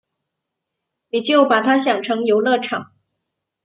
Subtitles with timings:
[1.09, 2.91] 你就把他想成游乐场